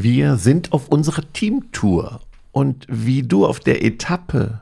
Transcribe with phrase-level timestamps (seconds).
[0.00, 2.20] Wir sind auf unserer Teamtour
[2.52, 4.60] und wie du auf der Etappe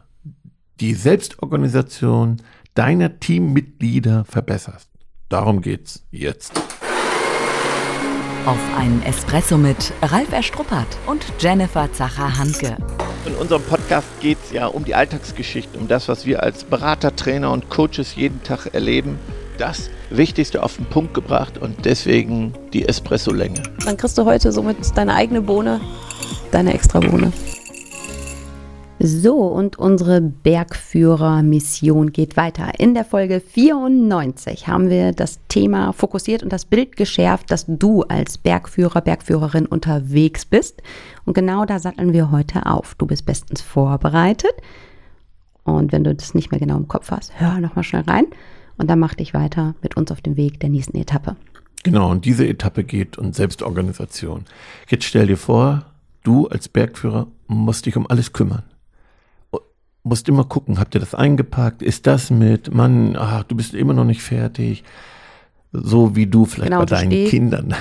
[0.81, 2.39] die Selbstorganisation
[2.73, 4.88] deiner Teammitglieder verbesserst.
[5.29, 6.53] Darum geht's jetzt.
[8.46, 12.79] Auf einen Espresso mit Ralf Erstruppert und Jennifer Zacher-Hanke.
[13.27, 17.14] In unserem Podcast geht es ja um die Alltagsgeschichten, um das, was wir als Berater,
[17.14, 19.18] Trainer und Coaches jeden Tag erleben.
[19.59, 23.62] Das Wichtigste auf den Punkt gebracht und deswegen die Espresso-Länge.
[23.84, 25.80] Dann kriegst du heute somit deine eigene Bohne,
[26.50, 27.32] deine extra Bohne.
[28.98, 32.78] So, und unsere Bergführer-Mission geht weiter.
[32.78, 38.03] In der Folge 94 haben wir das Thema fokussiert und das Bild geschärft, dass du
[38.03, 40.83] als Bergführer, Bergführerin unterwegs bist.
[41.27, 42.95] Und genau da satteln wir heute auf.
[42.95, 44.55] Du bist bestens vorbereitet.
[45.64, 48.27] Und wenn du das nicht mehr genau im Kopf hast, hör nochmal schnell rein.
[48.78, 51.36] Und dann mach dich weiter mit uns auf dem Weg der nächsten Etappe.
[51.83, 54.44] Genau, und diese Etappe geht um Selbstorganisation.
[54.89, 55.86] Jetzt stell dir vor,
[56.25, 58.64] du als Bergführer musst dich um alles kümmern
[60.06, 61.83] musst immer gucken, habt ihr das eingepackt?
[61.83, 62.73] Ist das mit?
[62.73, 64.84] Mann, ach, du bist immer noch nicht fertig.
[65.73, 67.75] So wie du vielleicht genau, bei deinen stehst, Kindern.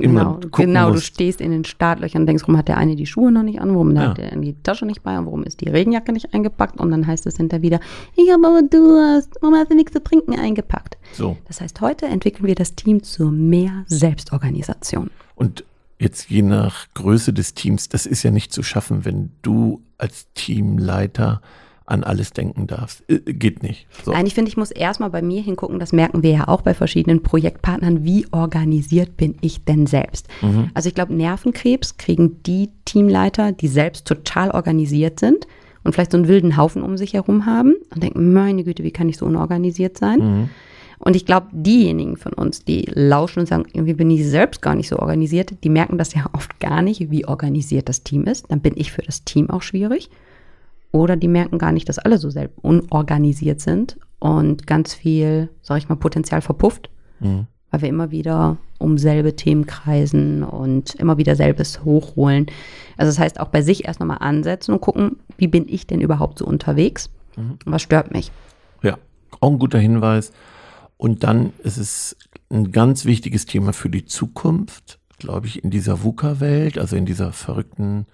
[0.00, 1.02] Immer genau, genau musst.
[1.02, 3.60] du stehst in den Startlöchern und denkst, warum hat der eine die Schuhe noch nicht
[3.60, 4.10] an, warum ja.
[4.10, 7.06] hat der die Tasche nicht bei und warum ist die Regenjacke nicht eingepackt und dann
[7.06, 7.80] heißt es hinter wieder,
[8.16, 10.98] ich habe aber Durst, warum hast du nichts zu trinken eingepackt?
[11.12, 11.36] So.
[11.46, 15.10] Das heißt, heute entwickeln wir das Team zu mehr Selbstorganisation.
[15.34, 15.64] Und
[15.98, 20.28] jetzt je nach Größe des Teams, das ist ja nicht zu schaffen, wenn du als
[20.34, 21.42] Teamleiter
[21.90, 23.02] an alles denken darfst.
[23.08, 23.86] Äh, geht nicht.
[24.04, 24.12] So.
[24.12, 26.74] Nein, ich finde, ich muss erstmal bei mir hingucken, das merken wir ja auch bei
[26.74, 30.28] verschiedenen Projektpartnern, wie organisiert bin ich denn selbst?
[30.42, 30.70] Mhm.
[30.74, 35.46] Also ich glaube, Nervenkrebs kriegen die Teamleiter, die selbst total organisiert sind
[35.84, 38.90] und vielleicht so einen wilden Haufen um sich herum haben und denken, meine Güte, wie
[38.90, 40.18] kann ich so unorganisiert sein?
[40.18, 40.50] Mhm.
[41.02, 44.74] Und ich glaube, diejenigen von uns, die lauschen und sagen, irgendwie bin ich selbst gar
[44.74, 48.50] nicht so organisiert, die merken das ja oft gar nicht, wie organisiert das Team ist.
[48.50, 50.10] Dann bin ich für das Team auch schwierig.
[50.92, 55.78] Oder die merken gar nicht, dass alle so selbst unorganisiert sind und ganz viel, sag
[55.78, 56.90] ich mal, Potenzial verpufft,
[57.20, 57.46] mhm.
[57.70, 62.46] weil wir immer wieder um selbe Themen kreisen und immer wieder selbes hochholen.
[62.96, 66.00] Also das heißt, auch bei sich erst nochmal ansetzen und gucken, wie bin ich denn
[66.00, 67.10] überhaupt so unterwegs?
[67.36, 67.58] Mhm.
[67.66, 68.32] Was stört mich?
[68.82, 68.98] Ja,
[69.40, 70.32] auch ein guter Hinweis.
[70.96, 72.16] Und dann ist es
[72.50, 77.32] ein ganz wichtiges Thema für die Zukunft, glaube ich, in dieser VUCA-Welt, also in dieser
[77.32, 78.06] verrückten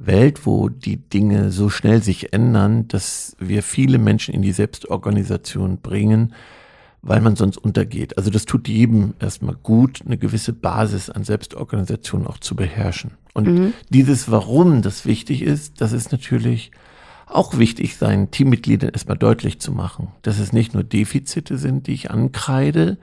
[0.00, 5.78] Welt, wo die Dinge so schnell sich ändern, dass wir viele Menschen in die Selbstorganisation
[5.78, 6.34] bringen,
[7.02, 8.16] weil man sonst untergeht.
[8.16, 13.12] Also das tut jedem erstmal gut, eine gewisse Basis an Selbstorganisation auch zu beherrschen.
[13.34, 13.72] Und mhm.
[13.90, 16.70] dieses Warum das wichtig ist, das ist natürlich
[17.26, 21.92] auch wichtig, seinen Teammitgliedern erstmal deutlich zu machen, dass es nicht nur Defizite sind, die
[21.92, 22.98] ich ankreide,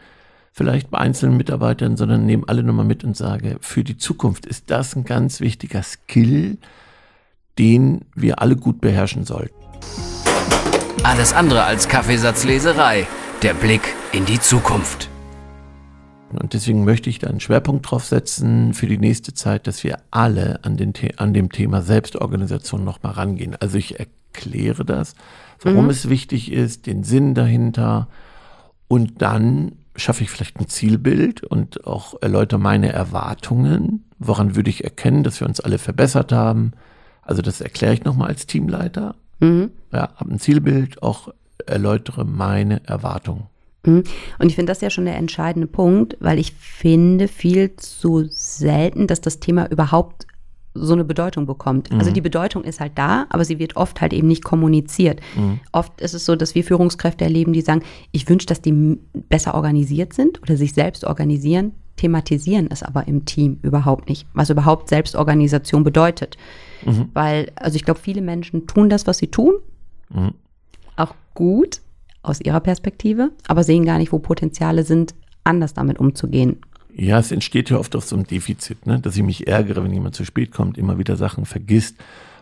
[0.51, 4.69] vielleicht bei einzelnen Mitarbeitern, sondern nehme alle nochmal mit und sage, für die Zukunft ist
[4.71, 6.57] das ein ganz wichtiger Skill,
[7.57, 9.55] den wir alle gut beherrschen sollten.
[11.03, 13.07] Alles andere als Kaffeesatzleserei.
[13.43, 13.81] Der Blick
[14.11, 15.09] in die Zukunft.
[16.33, 19.99] Und deswegen möchte ich da einen Schwerpunkt drauf setzen für die nächste Zeit, dass wir
[20.11, 23.55] alle an, den, an dem Thema Selbstorganisation nochmal rangehen.
[23.59, 25.15] Also ich erkläre das,
[25.61, 25.91] warum mhm.
[25.91, 28.07] es wichtig ist, den Sinn dahinter
[28.87, 34.05] und dann schaffe ich vielleicht ein Zielbild und auch erläutere meine Erwartungen.
[34.19, 36.73] Woran würde ich erkennen, dass wir uns alle verbessert haben?
[37.27, 39.15] Also das erkläre ich nochmal als Teamleiter.
[39.39, 39.71] Mhm.
[39.91, 41.29] Ja, habe ein Zielbild, auch
[41.65, 43.43] erläutere meine Erwartungen.
[43.85, 44.03] Mhm.
[44.39, 49.07] Und ich finde das ja schon der entscheidende Punkt, weil ich finde viel zu selten,
[49.07, 50.25] dass das Thema überhaupt
[50.73, 51.87] so eine Bedeutung bekommt.
[51.87, 51.99] Also mhm.
[51.99, 55.19] Also die Bedeutung ist halt da, aber sie wird oft halt eben nicht kommuniziert.
[55.35, 55.59] Mhm.
[55.71, 59.55] Oft ist es so, dass wir Führungskräfte erleben, die sagen, ich wünsche, dass die besser
[59.55, 64.89] organisiert sind oder sich selbst organisieren, thematisieren es aber im Team überhaupt nicht, was überhaupt
[64.89, 66.37] Selbstorganisation bedeutet.
[66.85, 67.09] Mhm.
[67.13, 69.55] Weil, also ich glaube, viele Menschen tun das, was sie tun,
[70.09, 70.31] mhm.
[70.95, 71.81] auch gut
[72.23, 75.13] aus ihrer Perspektive, aber sehen gar nicht, wo Potenziale sind,
[75.43, 76.57] anders damit umzugehen.
[76.93, 78.99] Ja, es entsteht ja oft auf so einem Defizit, ne?
[78.99, 81.95] dass ich mich ärgere, wenn jemand zu spät kommt, immer wieder Sachen vergisst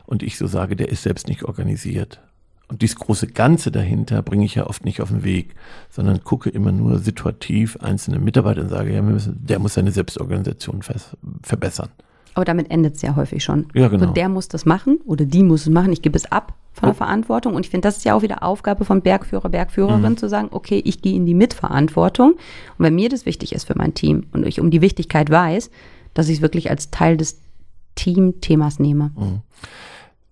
[0.05, 2.21] und ich so sage, der ist selbst nicht organisiert.
[2.67, 5.55] Und dieses große Ganze dahinter bringe ich ja oft nicht auf den Weg,
[5.89, 10.81] sondern gucke immer nur situativ einzelne Mitarbeiter und sage, ja, müssen, der muss seine Selbstorganisation
[11.43, 11.89] verbessern.
[12.35, 13.67] Aber damit endet es ja häufig schon.
[13.73, 14.03] Ja, genau.
[14.03, 15.93] Also der muss das machen oder die muss es machen.
[15.93, 16.97] Ich gebe es ab von der oh.
[16.97, 17.55] Verantwortung.
[17.55, 20.17] Und ich finde, das ist ja auch wieder Aufgabe von Bergführer, Bergführerin mhm.
[20.17, 22.31] zu sagen, okay, ich gehe in die Mitverantwortung.
[22.31, 22.39] Und
[22.77, 25.71] wenn mir das wichtig ist für mein Team und ich um die Wichtigkeit weiß,
[26.13, 27.39] dass ich es wirklich als Teil des
[27.95, 29.11] Teamthemas nehme.
[29.15, 29.41] Mhm.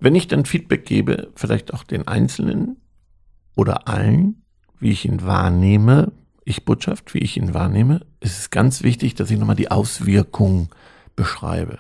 [0.03, 2.75] Wenn ich dann Feedback gebe, vielleicht auch den Einzelnen
[3.55, 4.44] oder allen,
[4.77, 6.11] wie ich ihn wahrnehme,
[6.44, 10.67] ich Botschaft, wie ich ihn wahrnehme, ist es ganz wichtig, dass ich nochmal die Auswirkungen
[11.15, 11.79] beschreibe.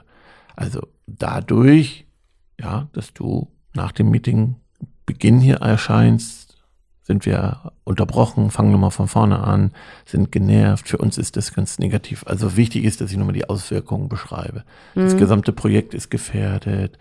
[0.55, 2.05] Also dadurch,
[2.57, 4.55] ja, dass du nach dem Meeting
[5.05, 6.63] Beginn hier erscheinst,
[7.01, 9.73] sind wir unterbrochen, fangen nochmal von vorne an,
[10.05, 10.87] sind genervt.
[10.87, 12.23] Für uns ist das ganz negativ.
[12.25, 14.63] Also wichtig ist, dass ich nochmal die Auswirkungen beschreibe.
[14.95, 15.01] Mhm.
[15.01, 16.97] Das gesamte Projekt ist gefährdet.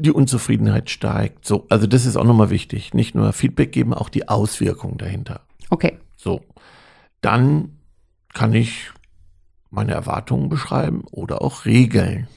[0.00, 1.46] Die Unzufriedenheit steigt.
[1.46, 2.94] So, also das ist auch nochmal wichtig.
[2.94, 5.42] Nicht nur Feedback geben, auch die Auswirkungen dahinter.
[5.68, 5.98] Okay.
[6.16, 6.42] So.
[7.20, 7.78] Dann
[8.32, 8.90] kann ich
[9.70, 12.28] meine Erwartungen beschreiben oder auch Regeln.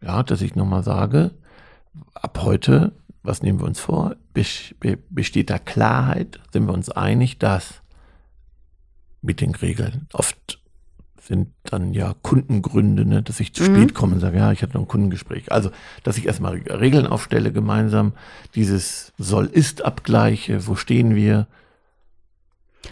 [0.00, 1.32] Ja, dass ich nochmal sage,
[2.14, 2.92] ab heute,
[3.22, 4.16] was nehmen wir uns vor?
[4.32, 6.40] Besteht da Klarheit?
[6.52, 7.82] Sind wir uns einig, dass
[9.20, 10.60] mit den Regeln oft
[11.28, 13.76] sind dann ja Kundengründe, ne, dass ich zu mhm.
[13.76, 15.52] spät komme und sage, ja, ich hatte noch ein Kundengespräch.
[15.52, 15.70] Also,
[16.02, 18.14] dass ich erstmal Regeln aufstelle gemeinsam,
[18.54, 21.46] dieses Soll-Ist-Abgleiche, wo stehen wir,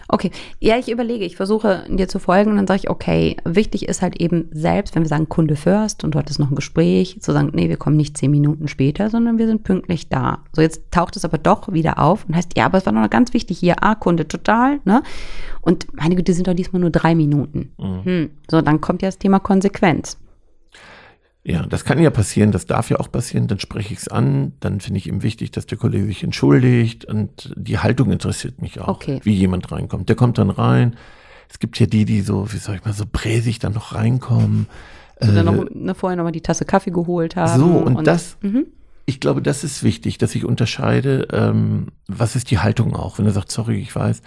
[0.08, 0.30] Okay,
[0.60, 4.02] ja, ich überlege, ich versuche dir zu folgen und dann sage ich, okay, wichtig ist
[4.02, 7.32] halt eben selbst, wenn wir sagen Kunde first und du hattest noch ein Gespräch, zu
[7.32, 10.44] sagen, nee, wir kommen nicht zehn Minuten später, sondern wir sind pünktlich da.
[10.52, 13.08] So, jetzt taucht es aber doch wieder auf und heißt, ja, aber es war noch
[13.10, 15.02] ganz wichtig hier, ah, Kunde total, ne?
[15.60, 17.72] Und meine Güte, sind doch diesmal nur drei Minuten.
[17.78, 18.04] Mhm.
[18.04, 18.30] Hm.
[18.48, 20.18] So, dann kommt ja das Thema Konsequenz.
[21.48, 24.54] Ja, das kann ja passieren, das darf ja auch passieren, dann spreche ich es an,
[24.58, 28.80] dann finde ich ihm wichtig, dass der Kollege sich entschuldigt und die Haltung interessiert mich
[28.80, 29.20] auch, okay.
[29.22, 30.08] wie jemand reinkommt.
[30.08, 30.96] Der kommt dann rein.
[31.48, 34.66] Es gibt ja die, die so, wie soll ich mal, so präsig dann noch reinkommen.
[35.20, 37.60] Und dann äh, noch, ne, vorher nochmal die Tasse Kaffee geholt haben.
[37.60, 38.66] So, und, und das, mhm.
[39.04, 43.20] ich glaube, das ist wichtig, dass ich unterscheide, ähm, was ist die Haltung auch.
[43.20, 44.20] Wenn er sagt, sorry, ich weiß,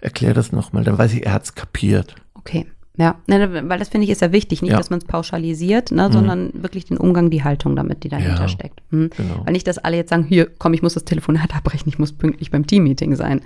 [0.00, 2.16] erklär das nochmal, dann weiß ich, er hat es kapiert.
[2.34, 2.66] Okay.
[2.98, 4.78] Ja, ne, weil das finde ich ist ja wichtig, nicht, ja.
[4.78, 6.12] dass man es pauschalisiert, ne, mhm.
[6.12, 8.80] sondern wirklich den Umgang, die Haltung damit, die dahinter ja, steckt.
[8.90, 9.10] Mhm.
[9.16, 9.42] Genau.
[9.44, 12.12] Weil nicht, dass alle jetzt sagen, hier, komm, ich muss das Telefonat abbrechen, ich muss
[12.12, 13.42] pünktlich beim Teammeeting sein.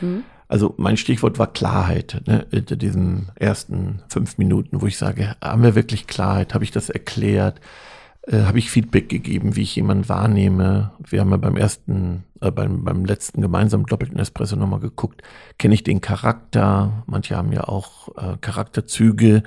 [0.00, 0.08] Mhm.
[0.08, 0.24] mhm.
[0.48, 5.62] Also mein Stichwort war Klarheit, ne, in diesen ersten fünf Minuten, wo ich sage, haben
[5.62, 7.58] wir wirklich Klarheit, habe ich das erklärt?
[8.26, 10.92] Äh, habe ich Feedback gegeben, wie ich jemanden wahrnehme.
[11.08, 15.22] Wir haben ja beim ersten, äh, beim, beim letzten gemeinsamen doppelten Espresso nochmal geguckt,
[15.58, 17.02] kenne ich den Charakter.
[17.06, 19.42] Manche haben ja auch äh, Charakterzüge,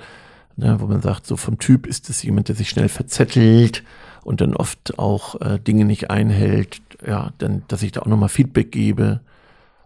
[0.56, 3.82] ne, wo man sagt, so vom Typ ist es jemand, der sich schnell verzettelt
[4.24, 6.82] und dann oft auch äh, Dinge nicht einhält.
[7.06, 9.20] Ja, dann, dass ich da auch nochmal Feedback gebe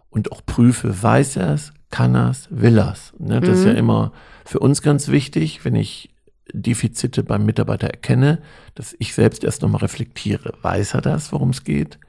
[0.09, 3.13] und auch prüfe, weiß er es, kann er es, will er es.
[3.19, 3.39] Ne?
[3.39, 3.55] Das mhm.
[3.55, 3.77] ist ja mhm.
[3.77, 4.11] immer
[4.43, 6.09] für uns ganz wichtig, wenn ich
[6.53, 8.41] Defizite beim Mitarbeiter erkenne,
[8.75, 10.53] dass ich selbst erst nochmal reflektiere.
[10.61, 11.99] Weiß er das, worum es geht?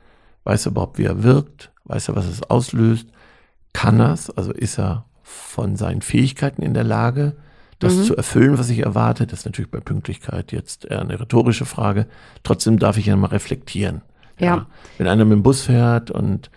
[0.44, 1.70] Weiß er überhaupt, wie er wirkt?
[1.84, 3.08] Weiß er, was es auslöst?
[3.72, 4.30] Kann er es?
[4.30, 7.36] Also ist er von seinen Fähigkeiten in der Lage,
[7.78, 8.04] das mhm.
[8.04, 9.26] zu erfüllen, was ich erwarte?
[9.26, 12.06] Das ist natürlich bei Pünktlichkeit jetzt eher eine rhetorische Frage.
[12.42, 14.02] Trotzdem darf ich ja mal reflektieren.
[14.38, 14.46] Ja.
[14.46, 14.66] ja.
[14.98, 16.50] Wenn einer mit dem Bus fährt und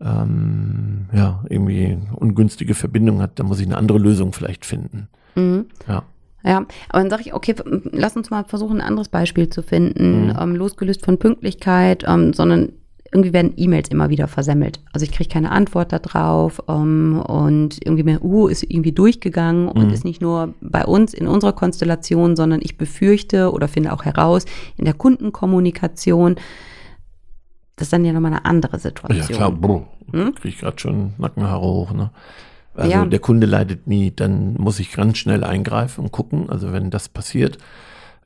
[0.00, 5.08] ähm, ja, irgendwie ungünstige Verbindung hat, dann muss ich eine andere Lösung vielleicht finden.
[5.34, 5.66] Mhm.
[5.86, 6.02] Ja.
[6.44, 6.58] Ja,
[6.88, 7.54] aber dann sage ich, okay,
[7.92, 10.36] lass uns mal versuchen, ein anderes Beispiel zu finden, mhm.
[10.38, 12.72] ähm, losgelöst von Pünktlichkeit, ähm, sondern
[13.14, 14.80] irgendwie werden E-Mails immer wieder versemmelt.
[14.92, 19.86] Also ich kriege keine Antwort darauf ähm, und irgendwie mehr, uh, ist irgendwie durchgegangen und
[19.86, 19.94] mhm.
[19.94, 24.46] ist nicht nur bei uns in unserer Konstellation, sondern ich befürchte oder finde auch heraus
[24.76, 26.34] in der Kundenkommunikation,
[27.76, 29.28] das ist dann ja nochmal eine andere Situation.
[29.28, 30.34] Ja klar, bro, hm?
[30.34, 31.92] kriege ich gerade schon Nackenhaare hoch.
[31.92, 32.10] Ne?
[32.74, 33.04] Also ja.
[33.04, 36.50] der Kunde leidet nie, dann muss ich ganz schnell eingreifen und gucken.
[36.50, 37.58] Also wenn das passiert,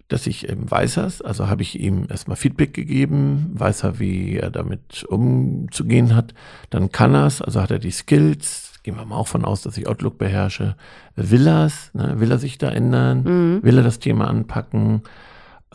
[0.09, 4.37] dass ich eben weiß es, also habe ich ihm erstmal Feedback gegeben, weiß er, wie
[4.39, 6.33] er damit umzugehen hat,
[6.71, 9.61] dann kann er es, also hat er die Skills, gehen wir mal auch von aus,
[9.61, 10.77] dass ich Outlook beherrsche,
[11.15, 12.19] will er es, ne?
[12.21, 13.63] will er sich da ändern, mhm.
[13.63, 15.03] will er das Thema anpacken,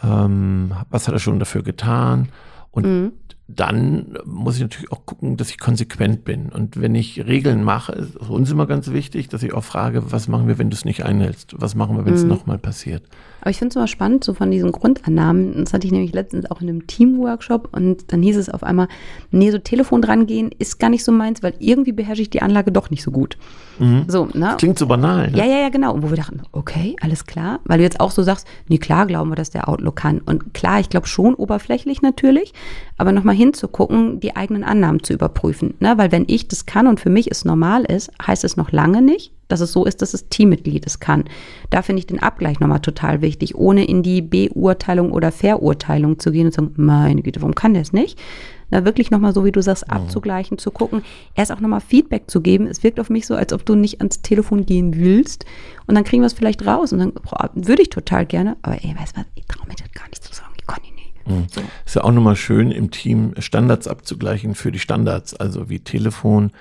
[0.02, 2.30] ähm, was hat er schon dafür getan
[2.72, 3.12] und mhm
[3.48, 6.50] dann muss ich natürlich auch gucken, dass ich konsequent bin.
[6.50, 10.30] Und wenn ich Regeln mache, ist uns immer ganz wichtig, dass ich auch frage, was
[10.30, 11.54] machen wir, wenn du es nicht einhältst?
[11.58, 12.30] Was machen wir, wenn es mhm.
[12.30, 13.04] nochmal passiert?
[13.42, 15.66] Aber ich finde es immer spannend, so von diesen Grundannahmen.
[15.66, 18.88] Das hatte ich nämlich letztens auch in einem Teamworkshop und dann hieß es auf einmal,
[19.32, 22.42] nee, so Telefon dran gehen ist gar nicht so meins, weil irgendwie beherrsche ich die
[22.42, 23.38] Anlage doch nicht so gut.
[23.80, 24.06] Mhm.
[24.08, 24.56] So, ne?
[24.58, 25.30] Klingt so banal.
[25.32, 25.38] Ne?
[25.38, 25.94] Ja, ja, ja, genau.
[25.94, 27.60] Und wo wir dachten, okay, alles klar.
[27.66, 30.20] Weil du jetzt auch so sagst, nee, klar glauben wir, dass der Outlook kann.
[30.20, 32.54] Und klar, ich glaube schon oberflächlich natürlich,
[32.98, 35.76] aber nochmal hinzugucken, die eigenen Annahmen zu überprüfen.
[35.80, 35.98] Ne?
[35.98, 39.02] Weil wenn ich das kann und für mich es normal ist, heißt es noch lange
[39.02, 41.26] nicht, dass es so ist, dass es Teammitglied es kann.
[41.70, 46.32] Da finde ich den Abgleich nochmal total wichtig, ohne in die Beurteilung oder Verurteilung zu
[46.32, 48.18] gehen und zu sagen, meine Güte, warum kann der es nicht?
[48.72, 49.94] Da wirklich nochmal so, wie du sagst, mhm.
[49.94, 51.04] abzugleichen, zu gucken,
[51.36, 52.66] erst auch nochmal Feedback zu geben.
[52.66, 55.46] Es wirkt auf mich so, als ob du nicht ans Telefon gehen willst
[55.86, 58.76] und dann kriegen wir es vielleicht raus und dann boah, würde ich total gerne, aber
[58.84, 60.96] ey, weißt du was, ich traue mir das gar nicht zu sagen, ich kann ihn
[60.96, 61.13] nicht.
[61.26, 61.48] Mhm.
[61.50, 61.62] So.
[61.86, 66.52] Ist ja auch nochmal schön, im Team Standards abzugleichen für die Standards, also wie Telefon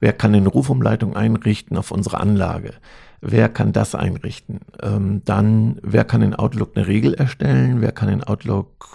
[0.00, 2.74] Wer kann eine Rufumleitung einrichten auf unsere Anlage?
[3.20, 4.60] Wer kann das einrichten?
[4.82, 7.80] Ähm, dann, wer kann in Outlook eine Regel erstellen?
[7.80, 8.88] Wer kann in Outlook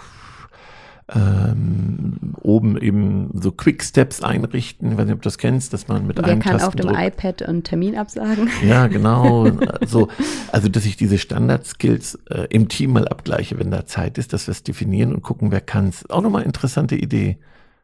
[1.13, 4.91] ähm, oben eben so Quick Steps einrichten.
[4.91, 6.97] Ich weiß nicht, ob du das kennst, dass man mit Wer einem kann Tastendruck auf
[6.97, 8.49] dem iPad einen Termin absagen?
[8.65, 9.49] Ja, genau.
[9.85, 10.07] so,
[10.51, 14.47] also, dass ich diese Standard-Skills äh, im Team mal abgleiche, wenn da Zeit ist, dass
[14.47, 16.09] wir es definieren und gucken, wer kann es.
[16.09, 17.37] Auch nochmal interessante Idee.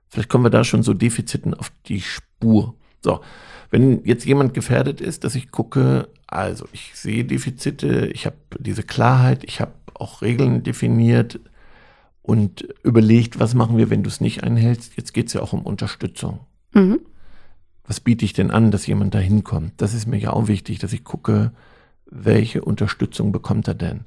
[0.08, 2.76] Vielleicht kommen wir da schon so Defiziten auf die Spur.
[3.02, 3.20] So,
[3.72, 8.84] wenn jetzt jemand gefährdet ist, dass ich gucke, also ich sehe Defizite, ich habe diese
[8.84, 11.40] Klarheit, ich habe auch Regeln definiert,
[12.28, 14.98] und überlegt, was machen wir, wenn du es nicht einhältst.
[14.98, 16.42] Jetzt geht es ja auch um Unterstützung.
[16.74, 17.00] Mhm.
[17.86, 19.72] Was biete ich denn an, dass jemand da hinkommt?
[19.78, 21.54] Das ist mir ja auch wichtig, dass ich gucke,
[22.06, 24.02] welche Unterstützung bekommt er denn?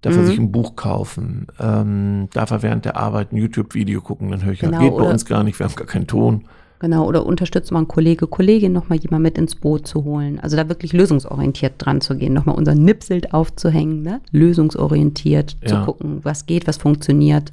[0.00, 0.20] Darf mhm.
[0.20, 1.48] er sich ein Buch kaufen?
[1.60, 4.30] Ähm, darf er während der Arbeit ein YouTube-Video gucken?
[4.30, 6.46] Dann höre ich, genau, ja, geht bei uns gar nicht, wir haben gar keinen Ton.
[6.78, 10.38] Genau, oder unterstützt man Kollege, Kollegin nochmal jemand mit ins Boot zu holen.
[10.40, 14.20] Also da wirklich lösungsorientiert dran zu gehen, nochmal unser Nipselt aufzuhängen, ne?
[14.30, 15.68] lösungsorientiert ja.
[15.68, 17.50] zu gucken, was geht, was funktioniert.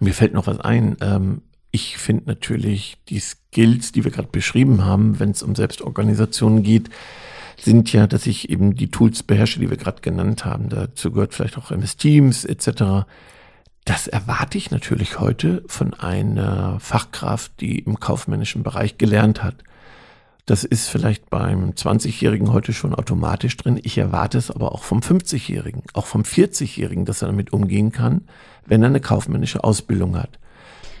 [0.00, 0.96] Mir fällt noch was ein.
[1.00, 6.62] Ähm, ich finde natürlich die Skills, die wir gerade beschrieben haben, wenn es um Selbstorganisation
[6.62, 6.90] geht,
[7.58, 10.68] sind ja, dass ich eben die Tools beherrsche, die wir gerade genannt haben.
[10.68, 13.06] Dazu gehört vielleicht auch MS Teams etc.
[13.84, 19.56] Das erwarte ich natürlich heute von einer Fachkraft, die im kaufmännischen Bereich gelernt hat.
[20.46, 23.80] Das ist vielleicht beim 20-Jährigen heute schon automatisch drin.
[23.82, 28.22] Ich erwarte es aber auch vom 50-Jährigen, auch vom 40-Jährigen, dass er damit umgehen kann,
[28.66, 30.38] wenn er eine kaufmännische Ausbildung hat.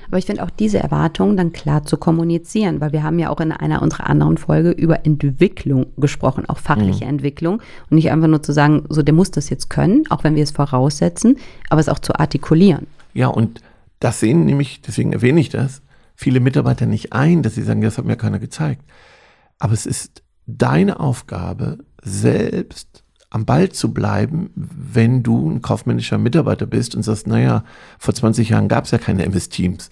[0.08, 3.40] Aber ich finde auch diese Erwartungen dann klar zu kommunizieren, weil wir haben ja auch
[3.40, 7.10] in einer unserer anderen Folge über Entwicklung gesprochen, auch fachliche mhm.
[7.10, 7.62] Entwicklung.
[7.90, 10.42] Und nicht einfach nur zu sagen, so der muss das jetzt können, auch wenn wir
[10.42, 11.38] es voraussetzen,
[11.70, 12.86] aber es auch zu artikulieren.
[13.14, 13.60] Ja, und
[14.00, 15.82] das sehen nämlich, deswegen erwähne ich das,
[16.14, 18.82] viele Mitarbeiter nicht ein, dass sie sagen, das hat mir keiner gezeigt.
[19.58, 23.01] Aber es ist deine Aufgabe, selbst
[23.32, 27.64] am Ball zu bleiben, wenn du ein kaufmännischer Mitarbeiter bist und sagst, naja,
[27.98, 29.88] vor 20 Jahren gab es ja keine MS-Teams.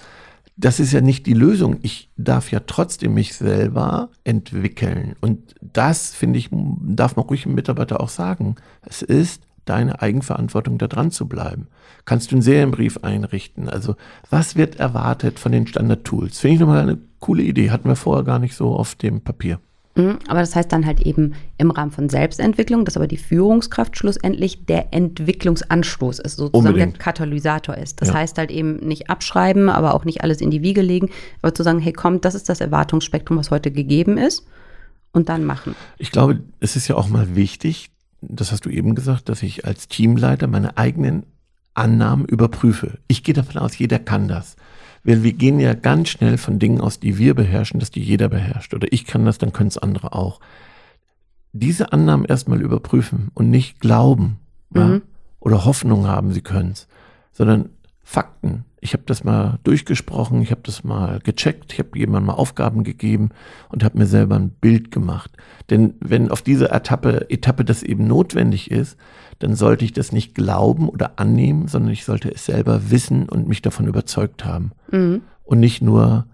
[0.59, 1.79] Das ist ja nicht die Lösung.
[1.81, 5.17] Ich darf ja trotzdem mich selber entwickeln.
[5.23, 8.57] Und das, finde ich, darf man ruhig im Mitarbeiter auch sagen.
[8.83, 11.69] Es ist deine Eigenverantwortung, da dran zu bleiben.
[12.05, 13.71] Kannst du einen Serienbrief einrichten?
[13.71, 13.97] Also,
[14.29, 16.41] was wird erwartet von den Standard-Tools?
[16.41, 17.71] Finde ich nochmal eine coole Idee.
[17.71, 19.61] Hatten wir vorher gar nicht so auf dem Papier.
[19.97, 23.97] Mhm, aber das heißt dann halt eben im Rahmen von Selbstentwicklung, dass aber die Führungskraft
[23.97, 26.97] schlussendlich der Entwicklungsanstoß ist, sozusagen Unbedingt.
[26.97, 28.01] der Katalysator ist.
[28.01, 28.15] Das ja.
[28.15, 31.11] heißt halt eben nicht abschreiben, aber auch nicht alles in die Wiege legen,
[31.43, 34.47] aber zu sagen, hey komm, das ist das Erwartungsspektrum, was heute gegeben ist
[35.13, 35.75] und dann machen.
[35.99, 39.65] Ich glaube, es ist ja auch mal wichtig, das hast du eben gesagt, dass ich
[39.65, 41.25] als Teamleiter meine eigenen
[41.75, 42.99] Annahmen überprüfe.
[43.09, 44.57] Ich gehe davon aus, jeder kann das.
[45.03, 48.29] Weil wir gehen ja ganz schnell von Dingen aus, die wir beherrschen, dass die jeder
[48.29, 48.75] beherrscht.
[48.75, 50.41] Oder ich kann das, dann können es andere auch.
[51.53, 54.39] Diese Annahmen erstmal überprüfen und nicht glauben
[54.71, 54.81] mhm.
[54.81, 55.01] ja,
[55.41, 56.87] oder Hoffnung haben, sie können es,
[57.33, 57.71] sondern
[58.03, 58.65] Fakten.
[58.81, 62.83] Ich habe das mal durchgesprochen, ich habe das mal gecheckt, ich habe jemandem mal Aufgaben
[62.83, 63.31] gegeben
[63.69, 65.31] und habe mir selber ein Bild gemacht.
[65.69, 68.97] Denn wenn auf dieser Etappe, Etappe das eben notwendig ist,
[69.39, 73.49] dann sollte ich das nicht glauben oder annehmen, sondern ich sollte es selber wissen und
[73.49, 74.73] mich davon überzeugt haben.
[74.91, 75.23] Mhm.
[75.45, 76.27] Und nicht nur,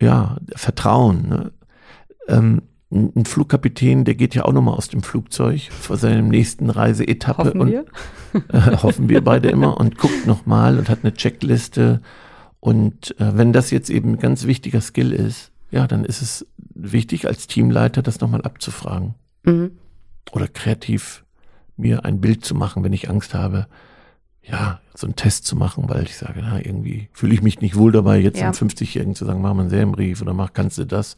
[0.00, 1.28] ja, Vertrauen.
[1.28, 1.52] Ne?
[2.28, 7.44] Ähm, ein Flugkapitän, der geht ja auch nochmal aus dem Flugzeug vor seinem nächsten Reiseetappe
[7.44, 7.84] hoffen und wir?
[8.52, 12.00] Äh, hoffen wir beide immer und guckt nochmal und hat eine Checkliste.
[12.58, 16.44] Und äh, wenn das jetzt eben ein ganz wichtiger Skill ist, ja, dann ist es
[16.74, 19.14] wichtig als Teamleiter, das nochmal abzufragen.
[19.44, 19.78] Mhm.
[20.32, 21.24] Oder kreativ
[21.76, 23.68] mir ein Bild zu machen, wenn ich Angst habe,
[24.42, 27.76] ja, so einen Test zu machen, weil ich sage, na, irgendwie fühle ich mich nicht
[27.76, 28.46] wohl dabei, jetzt ja.
[28.46, 31.16] einem 50-Jährigen zu sagen, mach mal einen Serienbrief oder mach, kannst du das?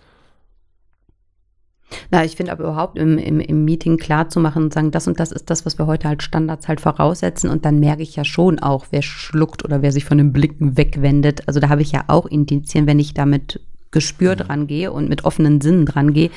[2.11, 5.07] Na, ich finde aber überhaupt im, im, im Meeting klar zu machen und sagen, das
[5.07, 7.50] und das ist das, was wir heute halt Standards halt voraussetzen.
[7.50, 10.76] Und dann merke ich ja schon auch, wer schluckt oder wer sich von den Blicken
[10.76, 11.47] wegwendet.
[11.47, 14.47] Also da habe ich ja auch Indizien, wenn ich damit gespürt mhm.
[14.47, 16.31] rangehe und mit offenen Sinnen dran gehe,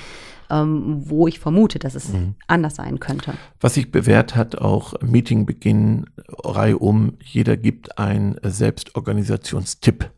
[0.50, 2.36] ähm, wo ich vermute, dass es mhm.
[2.48, 3.34] anders sein könnte.
[3.60, 10.10] Was sich bewährt hat, auch Meetingbeginn, Reihe um, jeder gibt einen Selbstorganisationstipp.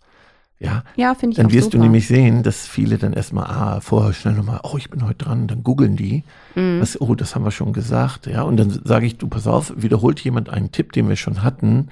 [0.62, 1.78] Ja, ja finde ich Dann wirst super.
[1.78, 5.26] du nämlich sehen, dass viele dann erstmal, ah, vorher schnell nochmal, oh, ich bin heute
[5.26, 6.24] dran, dann googeln die.
[6.56, 6.80] Mhm.
[6.80, 8.28] Was, oh, das haben wir schon gesagt.
[8.28, 11.44] Ja, und dann sage ich, du, pass auf, wiederholt jemand einen Tipp, den wir schon
[11.44, 11.88] hatten,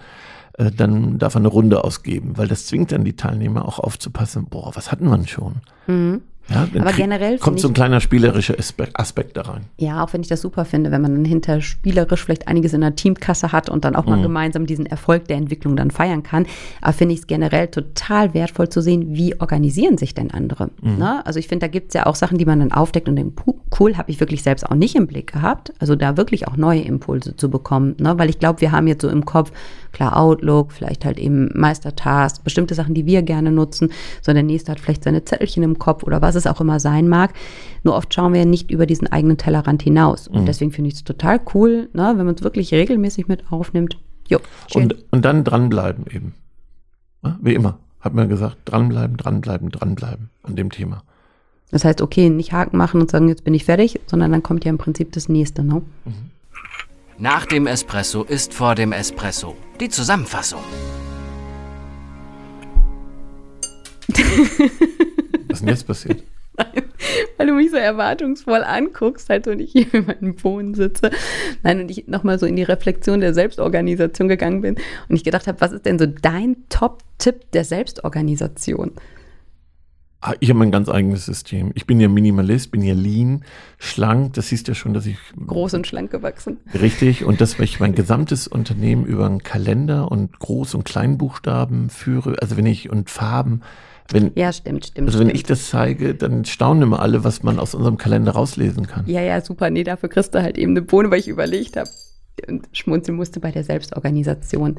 [0.58, 4.46] äh, dann darf er eine Runde ausgeben, weil das zwingt dann die Teilnehmer auch aufzupassen,
[4.50, 5.56] boah, was hatten wir denn schon?
[5.88, 6.22] Mhm.
[6.54, 8.56] Ja, Aber generell kommt so ein kleiner spielerischer
[8.94, 9.62] Aspekt, da rein.
[9.78, 12.82] Ja, auch wenn ich das super finde, wenn man dann hinter spielerisch vielleicht einiges in
[12.82, 14.10] der Teamkasse hat und dann auch Mhm.
[14.12, 16.46] mal gemeinsam diesen Erfolg der Entwicklung dann feiern kann.
[16.82, 20.72] Aber finde ich es generell total wertvoll zu sehen, wie organisieren sich denn andere.
[20.82, 20.98] Mhm.
[20.98, 21.26] Ne?
[21.26, 23.36] Also ich finde, da gibt es ja auch Sachen, die man dann aufdeckt und denkt,
[23.36, 25.74] puh, cool, habe ich wirklich selbst auch nicht im Blick gehabt.
[25.80, 27.96] Also da wirklich auch neue Impulse zu bekommen.
[28.00, 28.18] Ne?
[28.18, 29.52] Weil ich glaube, wir haben jetzt so im Kopf,
[29.92, 33.92] klar, Outlook, vielleicht halt eben Meistertask, bestimmte Sachen, die wir gerne nutzen.
[34.22, 37.08] So der nächste hat vielleicht seine Zettelchen im Kopf oder was es auch immer sein
[37.08, 37.34] mag.
[37.84, 40.28] Nur oft schauen wir ja nicht über diesen eigenen Tellerrand hinaus.
[40.28, 43.98] Und deswegen finde ich es total cool, ne, wenn man es wirklich regelmäßig mit aufnimmt.
[44.28, 44.40] Jo,
[44.72, 44.84] schön.
[44.84, 46.34] Und, und dann dranbleiben eben.
[47.42, 51.04] Wie immer, hat man gesagt, dranbleiben, dranbleiben, dranbleiben an dem Thema.
[51.72, 54.66] Das heißt, okay, nicht Haken machen und sagen, jetzt bin ich fertig, sondern dann kommt
[54.66, 55.64] ja im Prinzip das nächste.
[55.64, 55.82] Ne?
[57.18, 59.56] Nach dem Espresso ist vor dem Espresso.
[59.80, 60.62] Die Zusammenfassung.
[65.48, 66.24] Was ist denn jetzt passiert?
[67.38, 71.12] Weil du mich so erwartungsvoll anguckst, halt und ich hier in meinem Boden sitze.
[71.64, 74.76] Nein, und ich nochmal so in die Reflexion der Selbstorganisation gegangen bin
[75.08, 78.92] und ich gedacht habe, was ist denn so dein Top-Tipp der Selbstorganisation?
[80.22, 81.72] Ah, Ich habe mein ganz eigenes System.
[81.76, 83.46] Ich bin ja Minimalist, bin ja lean,
[83.78, 84.34] schlank.
[84.34, 86.58] Das siehst ja schon, dass ich Groß und schlank gewachsen.
[86.74, 92.36] richtig und dass ich mein gesamtes Unternehmen über einen Kalender und Groß- und Kleinbuchstaben führe.
[92.42, 93.62] Also wenn ich und Farben,
[94.12, 95.08] wenn Ja, stimmt, stimmt.
[95.08, 95.38] also wenn stimmt.
[95.40, 99.06] ich das zeige, dann staunen immer alle, was man aus unserem Kalender rauslesen kann.
[99.08, 99.70] Ja, ja, super.
[99.70, 101.90] Nee, dafür kriegst du halt eben eine Bohne, weil ich überlegt habe
[102.48, 104.78] und schmunzeln musste bei der Selbstorganisation.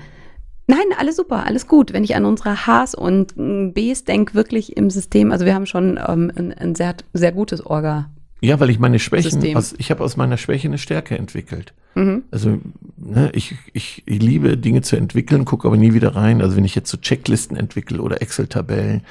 [0.71, 1.93] Nein, alles super, alles gut.
[1.93, 5.67] Wenn ich an unsere Hs und mm, Bs denke, wirklich im System, also wir haben
[5.67, 8.09] schon ähm, ein, ein sehr, sehr gutes Orga.
[8.41, 11.75] Ja, weil ich meine Schwächen, aus, ich habe aus meiner Schwäche eine Stärke entwickelt.
[11.95, 12.23] Mhm.
[12.31, 12.59] Also
[12.97, 16.41] ne, ich, ich, ich liebe Dinge zu entwickeln, gucke aber nie wieder rein.
[16.41, 19.03] Also wenn ich jetzt so Checklisten entwickle oder Excel-Tabellen,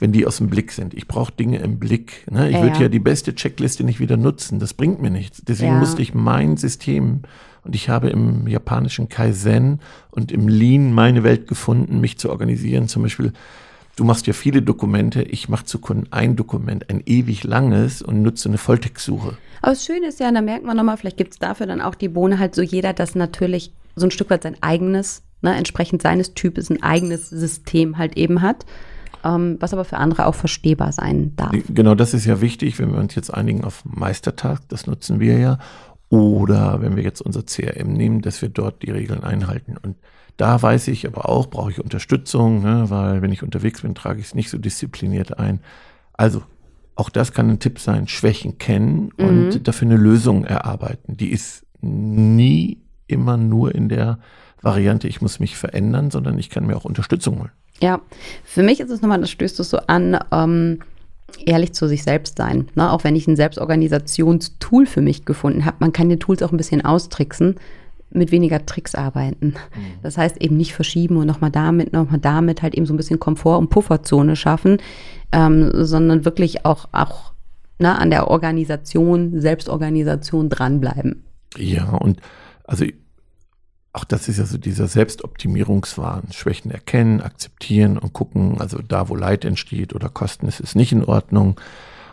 [0.00, 0.92] wenn die aus dem Blick sind.
[0.94, 2.26] Ich brauche Dinge im Blick.
[2.28, 2.48] Ne?
[2.48, 2.82] Ich Ja, würde ja.
[2.82, 4.58] ja die beste Checkliste nicht wieder nutzen.
[4.58, 5.42] Das bringt mir nichts.
[5.46, 5.78] Deswegen Ja.
[5.78, 7.20] musste ich mein System
[7.64, 9.80] und ich habe im japanischen Kaizen
[10.10, 12.88] und im Lean meine Welt gefunden, mich zu organisieren.
[12.88, 13.32] Zum Beispiel,
[13.96, 15.22] du machst ja viele Dokumente.
[15.22, 19.36] Ich mache zu Kunden ein Dokument, ein ewig langes und nutze eine Volltextsuche.
[19.62, 21.94] Aber das Schöne ist ja, da merkt man nochmal, vielleicht gibt es dafür dann auch
[21.94, 26.02] die Bohne halt so jeder, das natürlich so ein Stück weit sein eigenes, ne, entsprechend
[26.02, 28.66] seines Types ein eigenes System halt eben hat,
[29.24, 31.54] ähm, was aber für andere auch verstehbar sein darf.
[31.68, 35.38] Genau, das ist ja wichtig, wenn wir uns jetzt einigen auf Meistertag, das nutzen wir
[35.38, 35.58] ja.
[36.08, 39.76] Oder wenn wir jetzt unser CRM nehmen, dass wir dort die Regeln einhalten.
[39.76, 39.96] Und
[40.36, 44.20] da weiß ich aber auch, brauche ich Unterstützung, ne, weil wenn ich unterwegs bin, trage
[44.20, 45.60] ich es nicht so diszipliniert ein.
[46.12, 46.42] Also,
[46.96, 51.16] auch das kann ein Tipp sein, Schwächen kennen und dafür eine Lösung erarbeiten.
[51.16, 54.18] Die ist nie immer nur in der
[54.62, 57.50] Variante, ich muss mich verändern, sondern ich kann mir auch Unterstützung holen.
[57.80, 58.00] Ja,
[58.44, 60.78] für mich ist es nochmal, das stößt es so an, ähm,
[61.46, 62.68] ehrlich zu sich selbst sein.
[62.74, 62.90] Ne?
[62.90, 66.56] Auch wenn ich ein Selbstorganisationstool für mich gefunden habe, man kann die Tools auch ein
[66.56, 67.56] bisschen austricksen,
[68.10, 69.54] mit weniger Tricks arbeiten.
[70.02, 73.18] Das heißt eben nicht verschieben und nochmal damit, nochmal damit halt eben so ein bisschen
[73.18, 74.78] Komfort- und Pufferzone schaffen,
[75.32, 77.32] ähm, sondern wirklich auch, auch
[77.78, 81.24] ne, an der Organisation, Selbstorganisation dranbleiben.
[81.56, 82.20] Ja, und
[82.64, 82.84] also
[83.94, 86.24] auch das ist ja so dieser Selbstoptimierungswahn.
[86.32, 90.90] Schwächen erkennen, akzeptieren und gucken, also da, wo Leid entsteht oder Kosten, ist es nicht
[90.90, 91.60] in Ordnung.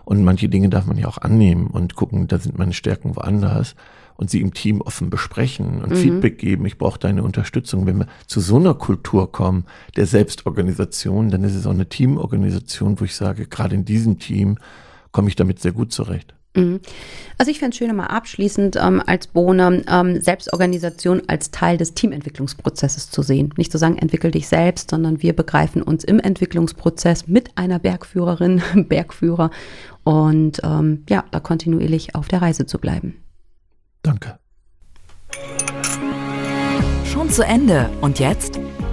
[0.05, 3.75] Und manche Dinge darf man ja auch annehmen und gucken, da sind meine Stärken woanders
[4.15, 6.67] und sie im Team offen besprechen und Feedback geben.
[6.67, 7.87] Ich brauche deine Unterstützung.
[7.87, 9.65] Wenn wir zu so einer Kultur kommen,
[9.95, 14.59] der Selbstorganisation, dann ist es auch eine Teamorganisation, wo ich sage, gerade in diesem Team
[15.11, 16.35] komme ich damit sehr gut zurecht.
[16.53, 16.81] Mhm.
[17.37, 21.93] Also ich fände es schön, nochmal abschließend ähm, als Bohne ähm, Selbstorganisation als Teil des
[21.93, 23.53] Teamentwicklungsprozesses zu sehen.
[23.57, 28.61] Nicht zu sagen, entwickel dich selbst, sondern wir begreifen uns im Entwicklungsprozess mit einer Bergführerin,
[28.89, 29.49] Bergführer
[30.03, 33.15] und ähm, ja, da kontinuierlich auf der Reise zu bleiben.
[34.03, 34.39] Danke.
[37.05, 37.89] Schon zu Ende.
[38.01, 38.59] Und jetzt?